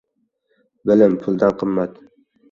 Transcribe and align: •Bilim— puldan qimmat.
•Bilim— 0.89 1.17
puldan 1.25 1.53
qimmat. 1.63 2.01